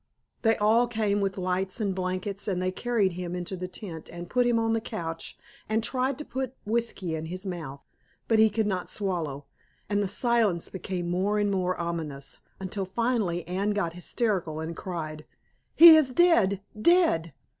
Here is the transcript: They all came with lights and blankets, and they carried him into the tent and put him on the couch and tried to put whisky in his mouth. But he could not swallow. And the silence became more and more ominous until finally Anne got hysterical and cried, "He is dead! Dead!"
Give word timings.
They 0.41 0.57
all 0.57 0.87
came 0.87 1.21
with 1.21 1.37
lights 1.37 1.79
and 1.79 1.93
blankets, 1.93 2.47
and 2.47 2.59
they 2.59 2.71
carried 2.71 3.11
him 3.13 3.35
into 3.35 3.55
the 3.55 3.67
tent 3.67 4.09
and 4.11 4.27
put 4.31 4.47
him 4.47 4.57
on 4.57 4.73
the 4.73 4.81
couch 4.81 5.37
and 5.69 5.83
tried 5.83 6.17
to 6.17 6.25
put 6.25 6.55
whisky 6.65 7.13
in 7.15 7.27
his 7.27 7.45
mouth. 7.45 7.81
But 8.27 8.39
he 8.39 8.49
could 8.49 8.65
not 8.65 8.89
swallow. 8.89 9.45
And 9.87 10.01
the 10.01 10.07
silence 10.07 10.69
became 10.69 11.07
more 11.07 11.37
and 11.37 11.51
more 11.51 11.79
ominous 11.79 12.39
until 12.59 12.85
finally 12.85 13.47
Anne 13.47 13.73
got 13.73 13.93
hysterical 13.93 14.59
and 14.59 14.75
cried, 14.75 15.23
"He 15.75 15.95
is 15.95 16.09
dead! 16.09 16.61
Dead!" 16.81 17.31